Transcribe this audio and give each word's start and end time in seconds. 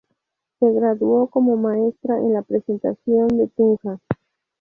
Se 0.59 0.67
graduó 0.71 1.27
como 1.27 1.57
maestra 1.57 2.17
en 2.17 2.33
"La 2.33 2.41
Presentación" 2.41 3.27
de 3.37 3.47
Tunja. 3.49 3.99